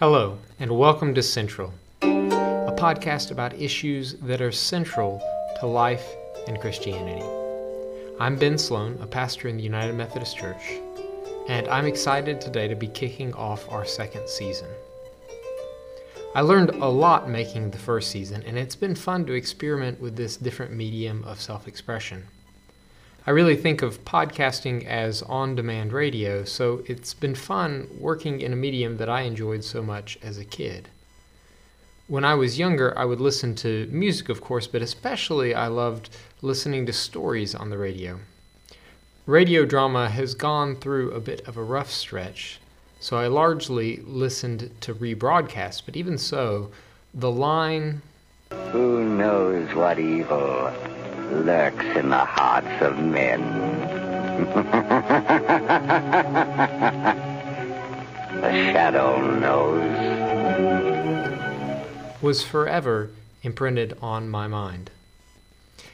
[0.00, 5.22] Hello, and welcome to Central, a podcast about issues that are central
[5.60, 6.14] to life
[6.48, 7.22] and Christianity.
[8.18, 10.80] I'm Ben Sloan, a pastor in the United Methodist Church,
[11.48, 14.70] and I'm excited today to be kicking off our second season.
[16.34, 20.16] I learned a lot making the first season, and it's been fun to experiment with
[20.16, 22.26] this different medium of self expression.
[23.30, 28.52] I really think of podcasting as on demand radio, so it's been fun working in
[28.52, 30.88] a medium that I enjoyed so much as a kid.
[32.08, 36.10] When I was younger, I would listen to music, of course, but especially I loved
[36.42, 38.18] listening to stories on the radio.
[39.26, 42.58] Radio drama has gone through a bit of a rough stretch,
[42.98, 46.72] so I largely listened to rebroadcasts, but even so,
[47.14, 48.02] the line
[48.72, 50.72] Who knows what evil
[51.30, 53.40] lurks in the hearts of men?
[58.40, 59.80] the shadow knows.
[62.22, 63.10] was forever
[63.42, 64.90] imprinted on my mind.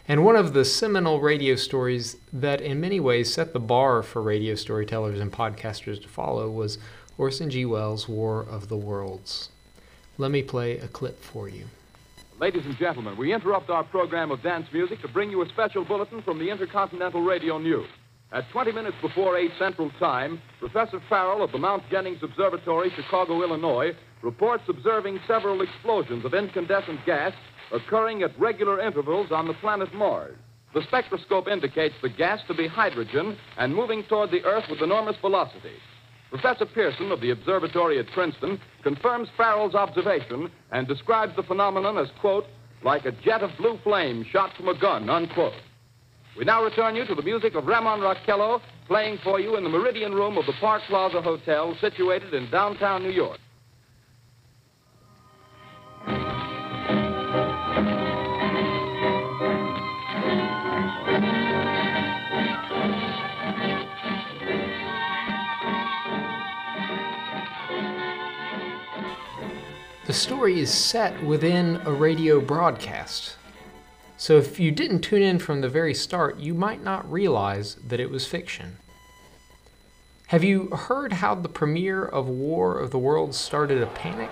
[0.08, 4.22] And one of the seminal radio stories that, in many ways, set the bar for
[4.22, 6.78] radio storytellers and podcasters to follow was
[7.18, 7.64] Orson G.
[7.64, 9.48] Wells' War of the Worlds.
[10.18, 11.66] Let me play a clip for you.
[12.38, 15.86] Ladies and gentlemen, we interrupt our program of dance music to bring you a special
[15.86, 17.88] bulletin from the Intercontinental Radio News.
[18.30, 23.42] At 20 minutes before 8 Central Time, Professor Farrell of the Mount Jennings Observatory, Chicago,
[23.42, 27.32] Illinois, reports observing several explosions of incandescent gas
[27.72, 30.36] occurring at regular intervals on the planet Mars.
[30.74, 35.16] The spectroscope indicates the gas to be hydrogen and moving toward the Earth with enormous
[35.22, 35.76] velocity.
[36.30, 42.08] Professor Pearson of the observatory at Princeton confirms Farrell's observation and describes the phenomenon as,
[42.20, 42.46] quote,
[42.82, 45.54] like a jet of blue flame shot from a gun, unquote.
[46.36, 49.70] We now return you to the music of Ramon Raquello playing for you in the
[49.70, 53.38] Meridian Room of the Park Plaza Hotel situated in downtown New York.
[70.16, 73.36] Story is set within a radio broadcast.
[74.16, 78.00] So if you didn't tune in from the very start, you might not realize that
[78.00, 78.78] it was fiction.
[80.28, 84.30] Have you heard how the premiere of War of the Worlds started a panic?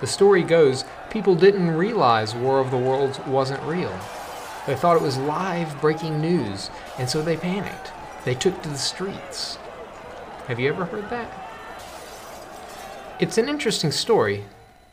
[0.00, 3.96] The story goes people didn't realize War of the Worlds wasn't real.
[4.66, 6.68] They thought it was live breaking news,
[6.98, 7.92] and so they panicked.
[8.24, 9.56] They took to the streets.
[10.48, 11.47] Have you ever heard that?
[13.20, 14.44] It's an interesting story,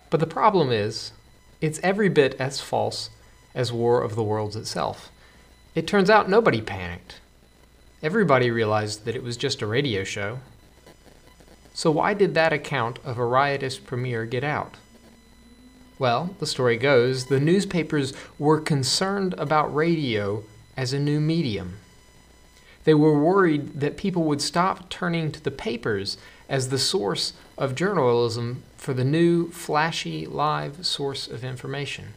[0.10, 1.12] but the problem is,
[1.62, 3.12] it's every bit as false
[3.54, 5.12] as War of the Worlds itself.
[5.76, 7.20] It turns out nobody panicked.
[8.02, 10.40] Everybody realized that it was just a radio show.
[11.76, 14.74] So, why did that account of a riotous premiere get out?
[16.00, 20.44] Well, the story goes the newspapers were concerned about radio
[20.76, 21.78] as a new medium.
[22.86, 26.18] They were worried that people would stop turning to the papers
[26.50, 32.14] as the source of journalism for the new, flashy, live source of information.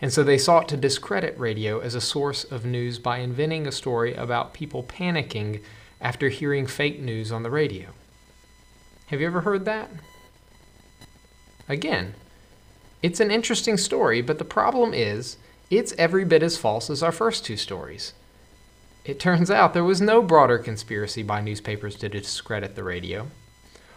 [0.00, 3.72] And so they sought to discredit radio as a source of news by inventing a
[3.72, 5.60] story about people panicking
[6.00, 7.88] after hearing fake news on the radio.
[9.06, 9.90] Have you ever heard that?
[11.68, 12.14] Again,
[13.02, 15.36] it's an interesting story, but the problem is
[15.70, 18.12] it's every bit as false as our first two stories.
[19.08, 23.28] It turns out there was no broader conspiracy by newspapers to discredit the radio.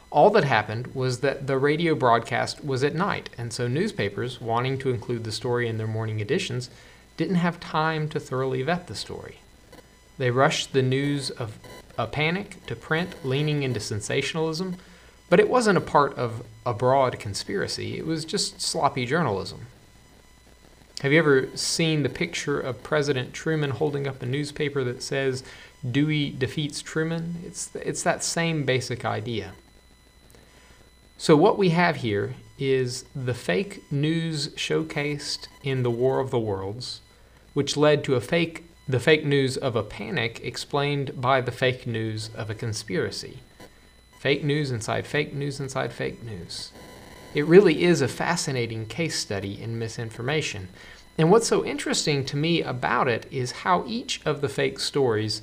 [0.10, 4.78] All that happened was that the radio broadcast was at night, and so newspapers, wanting
[4.78, 6.70] to include the story in their morning editions,
[7.18, 9.40] didn't have time to thoroughly vet the story.
[10.18, 11.60] They rushed the news of
[11.98, 14.78] a panic to print, leaning into sensationalism,
[15.30, 19.68] but it wasn't a part of a broad conspiracy, it was just sloppy journalism.
[21.02, 25.44] Have you ever seen the picture of President Truman holding up a newspaper that says
[25.90, 27.38] Dewey defeats Truman?
[27.44, 29.54] It's, it's that same basic idea.
[31.18, 36.38] So, what we have here is the fake news showcased in the War of the
[36.38, 37.02] Worlds,
[37.56, 41.88] which led to a fake, the fake news of a panic explained by the fake
[41.88, 43.40] news of a conspiracy.
[44.20, 46.72] Fake news inside fake news inside fake news.
[47.34, 50.68] It really is a fascinating case study in misinformation.
[51.18, 55.42] And what's so interesting to me about it is how each of the fake stories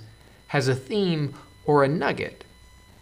[0.49, 2.45] has a theme or a nugget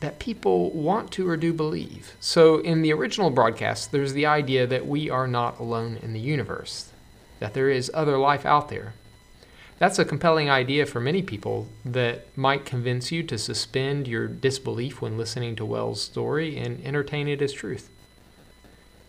[0.01, 2.15] that people want to or do believe.
[2.21, 6.21] So, in the original broadcast, there's the idea that we are not alone in the
[6.21, 6.93] universe,
[7.41, 8.95] that there is other life out there.
[9.79, 15.01] That's a compelling idea for many people that might convince you to suspend your disbelief
[15.01, 17.91] when listening to Wells' story and entertain it as truth.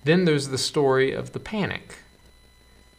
[0.07, 1.95] Then there's the story of the panic.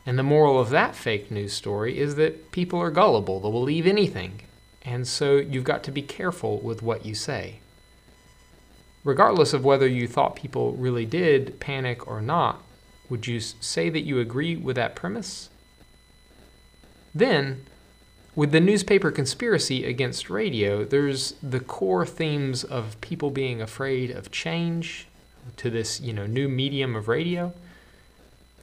[0.05, 3.87] And the moral of that fake news story is that people are gullible, they'll believe
[3.87, 4.43] anything.
[4.83, 7.61] And so you've got to be careful with what you say.
[9.05, 12.63] Regardless of whether you thought people really did panic or not,
[13.09, 15.49] would you say that you agree with that premise?
[17.15, 17.65] Then,
[18.35, 24.31] with the newspaper conspiracy against radio, there's the core themes of people being afraid of
[24.31, 25.08] change
[25.57, 27.53] to this, you know, new medium of radio,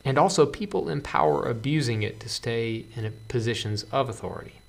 [0.03, 4.61] and also people in power abusing it to stay in positions of authority.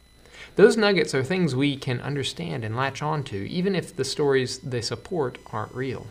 [0.56, 4.80] Those nuggets are things we can understand and latch onto, even if the stories they
[4.80, 6.06] support aren't real.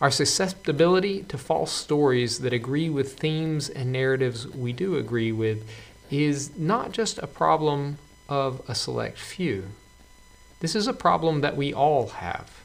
[0.00, 5.66] Our susceptibility to false stories that agree with themes and narratives we do agree with
[6.10, 9.68] is not just a problem of a select few.
[10.60, 12.61] This is a problem that we all have.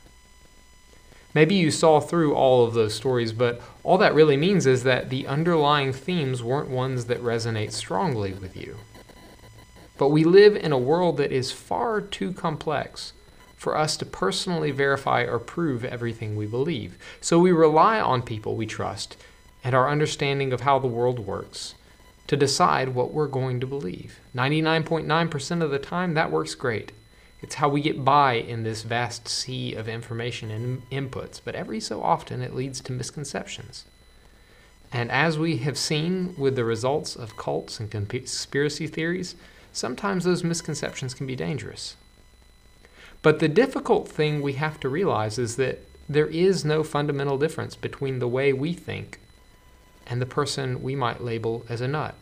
[1.37, 5.11] Maybe you saw through all of those stories, but all that really means is that
[5.11, 8.77] the underlying themes weren't ones that resonate strongly with you.
[9.99, 13.13] But we live in a world that is far too complex
[13.55, 16.97] for us to personally verify or prove everything we believe.
[17.21, 19.15] So we rely on people we trust
[19.63, 21.75] and our understanding of how the world works
[22.25, 24.19] to decide what we're going to believe.
[24.35, 26.93] 99.9% of the time, that works great.
[27.47, 31.79] It's how we get by in this vast sea of information and inputs, but every
[31.79, 33.85] so often it leads to misconceptions.
[34.91, 39.35] And as we have seen with the results of cults and conspiracy theories,
[39.71, 41.95] sometimes those misconceptions can be dangerous.
[43.21, 45.79] But the difficult thing we have to realize is that
[46.09, 49.21] there is no fundamental difference between the way we think
[50.05, 52.15] and the person we might label as a nut.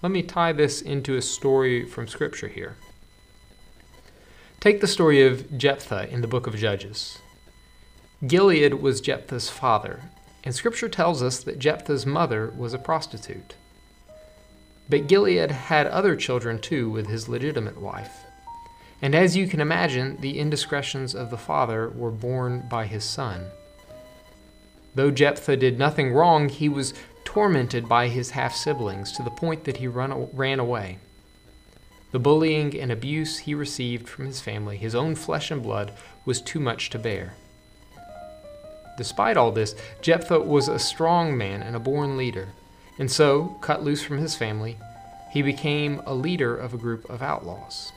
[0.00, 2.76] Let me tie this into a story from Scripture here.
[4.60, 7.20] Take the story of Jephthah in the book of Judges.
[8.26, 10.10] Gilead was Jephthah's father,
[10.42, 13.54] and Scripture tells us that Jephthah's mother was a prostitute.
[14.88, 18.24] But Gilead had other children too with his legitimate wife.
[19.00, 23.46] And as you can imagine, the indiscretions of the father were borne by his son.
[24.96, 29.62] Though Jephthah did nothing wrong, he was tormented by his half siblings to the point
[29.64, 30.98] that he run, ran away.
[32.10, 35.92] The bullying and abuse he received from his family, his own flesh and blood,
[36.24, 37.34] was too much to bear.
[38.96, 42.48] Despite all this, Jephthah was a strong man and a born leader.
[42.98, 44.76] And so, cut loose from his family,
[45.30, 47.92] he became a leader of a group of outlaws.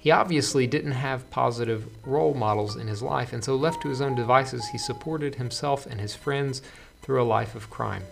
[0.00, 4.00] He obviously didn't have positive role models in his life, and so left to his
[4.00, 6.62] own devices, he supported himself and his friends
[7.02, 8.04] through a life of crime.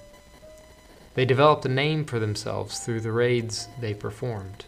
[1.17, 4.67] They developed a name for themselves through the raids they performed.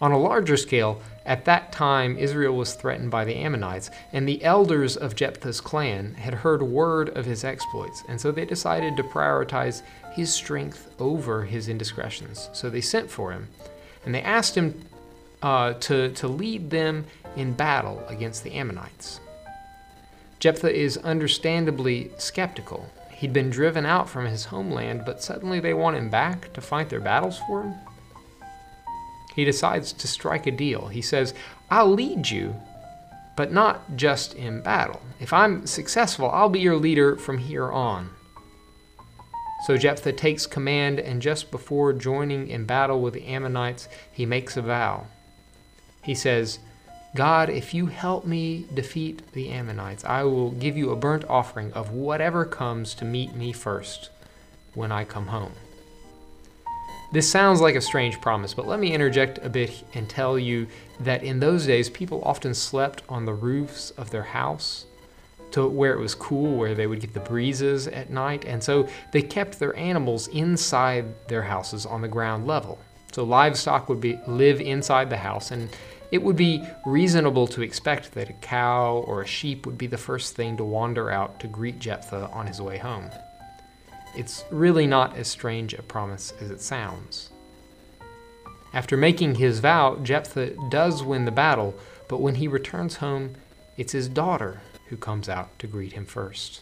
[0.00, 4.44] On a larger scale, at that time Israel was threatened by the Ammonites, and the
[4.44, 9.02] elders of Jephthah's clan had heard word of his exploits, and so they decided to
[9.02, 9.82] prioritize
[10.12, 12.48] his strength over his indiscretions.
[12.52, 13.48] So they sent for him,
[14.04, 14.80] and they asked him
[15.42, 19.18] uh, to, to lead them in battle against the Ammonites.
[20.38, 22.88] Jephthah is understandably skeptical.
[23.24, 26.90] He'd been driven out from his homeland, but suddenly they want him back to fight
[26.90, 27.74] their battles for him?
[29.34, 30.88] he decides to strike a deal.
[30.88, 31.32] He says,
[31.70, 32.54] I'll lead you,
[33.34, 35.00] but not just in battle.
[35.20, 38.10] If I'm successful, I'll be your leader from here on.
[39.64, 44.58] So Jephthah takes command, and just before joining in battle with the Ammonites, he makes
[44.58, 45.06] a vow.
[46.02, 46.58] He says,
[47.14, 51.72] God, if you help me defeat the Ammonites, I will give you a burnt offering
[51.72, 54.10] of whatever comes to meet me first
[54.74, 55.52] when I come home.
[57.12, 60.66] This sounds like a strange promise, but let me interject a bit and tell you
[60.98, 64.86] that in those days, people often slept on the roofs of their house
[65.52, 68.88] to where it was cool, where they would get the breezes at night, and so
[69.12, 72.80] they kept their animals inside their houses on the ground level.
[73.12, 75.68] So livestock would be live inside the house, and
[76.10, 79.98] it would be reasonable to expect that a cow or a sheep would be the
[79.98, 83.10] first thing to wander out to greet Jephthah on his way home.
[84.16, 87.30] It's really not as strange a promise as it sounds.
[88.72, 91.74] After making his vow, Jephthah does win the battle,
[92.08, 93.34] but when he returns home,
[93.76, 96.60] it's his daughter who comes out to greet him first.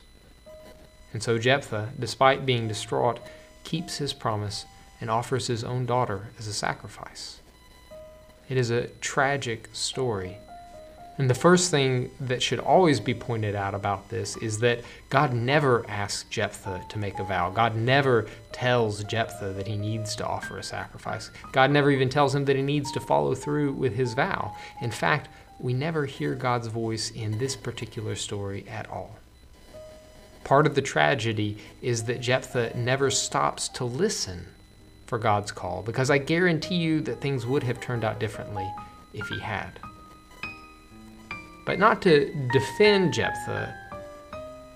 [1.12, 3.20] And so Jephthah, despite being distraught,
[3.64, 4.64] keeps his promise
[5.00, 7.41] and offers his own daughter as a sacrifice.
[8.48, 10.38] It is a tragic story,
[11.18, 14.80] And the first thing that should always be pointed out about this is that
[15.10, 17.50] God never asks Jephthah to make a vow.
[17.50, 21.30] God never tells Jephthah that he needs to offer a sacrifice.
[21.52, 24.56] God never even tells him that he needs to follow through with his vow.
[24.80, 25.28] In fact,
[25.60, 29.16] we never hear God's voice in this particular story at all.
[30.44, 34.46] Part of the tragedy is that Jephthah never stops to listen
[35.12, 38.66] for God's call, because I guarantee you that things would have turned out differently
[39.12, 39.78] if he had.
[41.66, 43.74] But not to defend Jephthah,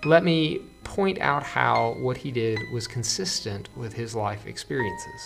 [0.05, 5.23] let me point out how what he did was consistent with his life experiences.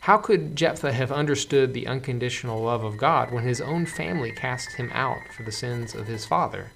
[0.00, 4.72] How could Jephthah have understood the unconditional love of God when his own family cast
[4.74, 6.72] him out for the sins of his father?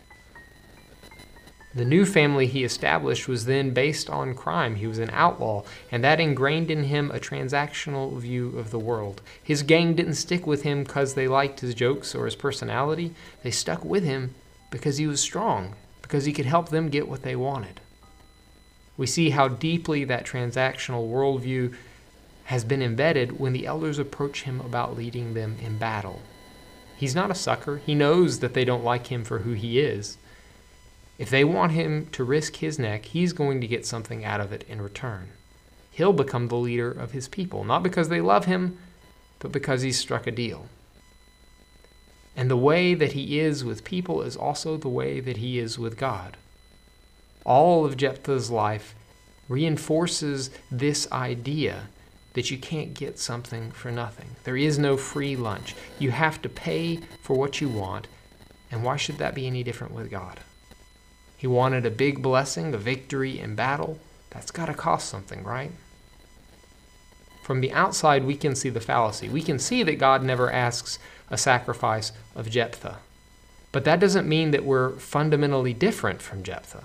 [1.74, 4.76] The new family he established was then based on crime.
[4.76, 9.22] He was an outlaw, and that ingrained in him a transactional view of the world.
[9.42, 13.14] His gang didn't stick with him because they liked his jokes or his personality.
[13.42, 14.34] They stuck with him
[14.70, 17.80] because he was strong, because he could help them get what they wanted.
[18.98, 21.74] We see how deeply that transactional worldview
[22.44, 26.20] has been embedded when the elders approach him about leading them in battle.
[26.96, 27.78] He's not a sucker.
[27.78, 30.18] He knows that they don't like him for who he is.
[31.22, 34.52] If they want him to risk his neck, he's going to get something out of
[34.52, 35.28] it in return.
[35.92, 38.76] He'll become the leader of his people, not because they love him,
[39.38, 40.66] but because he's struck a deal.
[42.34, 45.78] And the way that he is with people is also the way that he is
[45.78, 46.36] with God.
[47.46, 48.96] All of Jephthah's life
[49.48, 51.82] reinforces this idea
[52.32, 54.30] that you can't get something for nothing.
[54.42, 55.76] There is no free lunch.
[56.00, 58.08] You have to pay for what you want,
[58.72, 60.40] and why should that be any different with God?
[61.42, 63.99] He wanted a big blessing, a victory in battle.
[64.30, 65.72] That's got to cost something, right?
[67.42, 69.28] From the outside, we can see the fallacy.
[69.28, 72.99] We can see that God never asks a sacrifice of Jephthah.
[73.72, 76.84] But that doesn't mean that we're fundamentally different from Jephthah.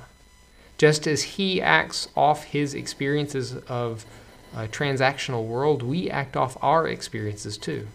[0.80, 4.08] Just as he acts off his experiences of
[4.56, 7.90] a transactional world, we act off our experiences too.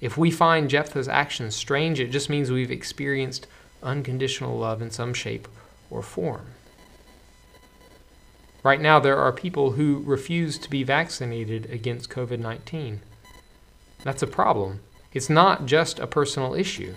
[0.00, 3.46] If we find Jephthah's actions strange, it just means we've experienced
[3.86, 5.48] unconditional love in some shape
[5.88, 6.48] or form.
[8.62, 13.00] Right now, there are people who refuse to be vaccinated against COVID 19.
[14.02, 14.80] That's a problem.
[15.12, 16.94] It's not just a personal issue.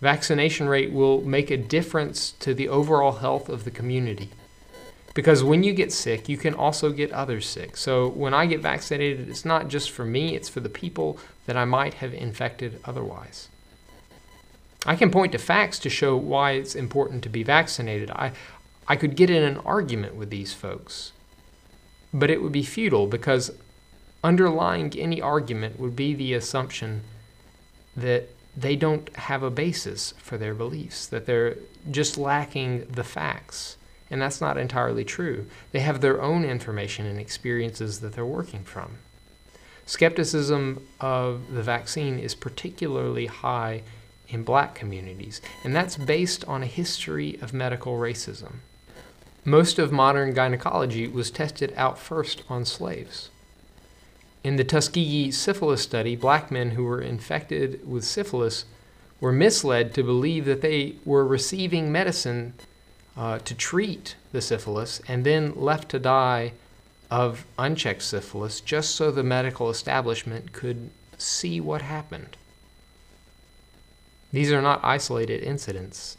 [0.00, 4.30] Vaccination rate will make a difference to the overall health of the community.
[5.14, 7.76] Because when you get sick, you can also get others sick.
[7.76, 11.56] So when I get vaccinated, it's not just for me, it's for the people that
[11.56, 13.48] I might have infected otherwise.
[14.86, 18.10] I can point to facts to show why it's important to be vaccinated.
[18.10, 18.32] I,
[18.86, 21.12] I could get in an argument with these folks,
[22.14, 23.50] but it would be futile because
[24.22, 27.02] underlying any argument would be the assumption
[27.96, 31.56] that they don't have a basis for their beliefs, that they're
[31.90, 33.76] just lacking the facts.
[34.08, 35.46] And that's not entirely true.
[35.72, 38.98] They have their own information and experiences that they're working from.
[39.84, 43.82] Skepticism of the vaccine is particularly high
[44.28, 48.56] in black communities, and that's based on a history of medical racism.
[49.44, 53.30] Most of modern gynecology was tested out first on slaves.
[54.42, 58.64] In the Tuskegee syphilis study, black men who were infected with syphilis
[59.20, 62.54] were misled to believe that they were receiving medicine
[63.16, 66.52] uh, to treat the syphilis and then left to die
[67.10, 72.36] of unchecked syphilis just so the medical establishment could see what happened.
[74.36, 76.18] These are not isolated incidents.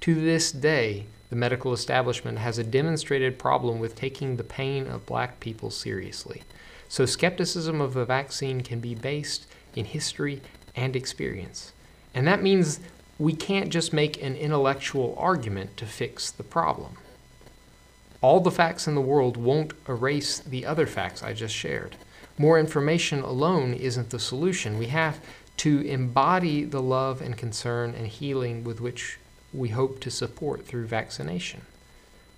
[0.00, 5.06] To this day, the medical establishment has a demonstrated problem with taking the pain of
[5.06, 6.42] black people seriously.
[6.88, 9.46] So, skepticism of the vaccine can be based
[9.76, 10.42] in history
[10.74, 11.72] and experience.
[12.12, 12.80] And that means
[13.20, 16.96] we can't just make an intellectual argument to fix the problem.
[18.20, 21.94] All the facts in the world won't erase the other facts I just shared.
[22.36, 24.76] More information alone isn't the solution.
[24.76, 25.20] We have
[25.58, 29.18] to embody the love and concern and healing with which
[29.52, 31.62] we hope to support through vaccination.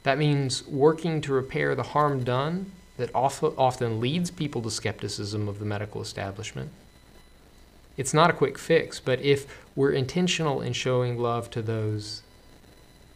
[0.03, 5.59] That means working to repair the harm done that often leads people to skepticism of
[5.59, 6.71] the medical establishment.
[7.97, 12.23] It's not a quick fix, but if we're intentional in showing love to those,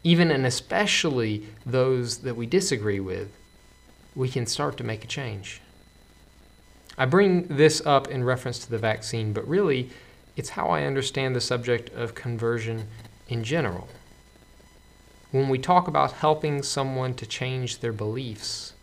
[0.03, 3.31] even and especially those that we disagree with,
[4.15, 5.61] we can start to make a change.
[7.01, 9.89] I bring this up in reference to the vaccine, but really,
[10.37, 12.89] it's how I understand the subject of conversion
[13.27, 13.89] in general.
[15.31, 18.75] When we talk about helping someone to change their beliefs,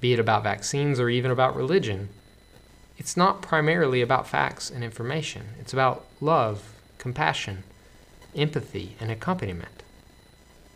[0.00, 2.08] be it about vaccines or even about religion,
[2.98, 5.50] it's not primarily about facts and information.
[5.60, 7.62] It's about love, compassion,
[8.34, 9.84] empathy, and accompaniment.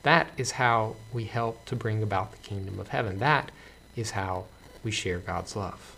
[0.04, 3.18] That is how we help to bring about the kingdom of heaven.
[3.18, 3.50] That
[3.96, 4.44] is how
[4.84, 5.96] we share God's love.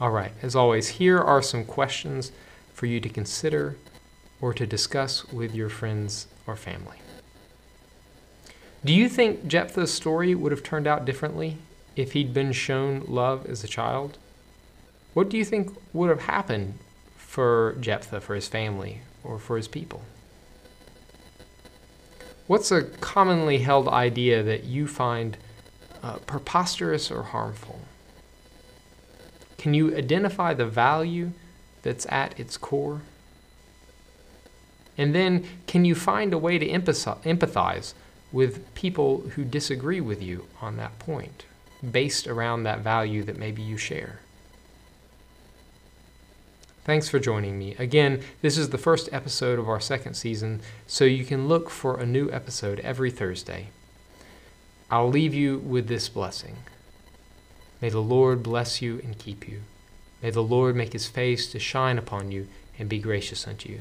[0.00, 2.32] All right, as always, here are some questions
[2.74, 3.76] for you to consider
[4.40, 6.96] or to discuss with your friends or family.
[8.84, 11.58] Do you think Jephthah's story would have turned out differently
[11.94, 14.18] if he'd been shown love as a child?
[15.14, 16.78] What do you think would have happened
[17.16, 20.02] for Jephthah, for his family, or for his people?
[22.48, 25.36] What's a commonly held idea that you find
[26.02, 27.80] uh, preposterous or harmful?
[29.62, 31.30] Can you identify the value
[31.82, 33.02] that's at its core?
[34.98, 37.94] And then, can you find a way to empathize
[38.32, 41.44] with people who disagree with you on that point,
[41.88, 44.18] based around that value that maybe you share?
[46.84, 47.76] Thanks for joining me.
[47.78, 52.00] Again, this is the first episode of our second season, so you can look for
[52.00, 53.68] a new episode every Thursday.
[54.90, 56.56] I'll leave you with this blessing.
[57.82, 59.62] May the Lord bless you and keep you.
[60.22, 62.46] May the Lord make his face to shine upon you
[62.78, 63.80] and be gracious unto you.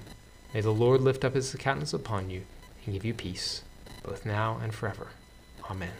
[0.56, 2.42] May the Lord lift up his countenance upon you
[2.84, 3.62] and give you peace,
[4.04, 5.10] both now and forever.
[5.70, 5.94] Amen.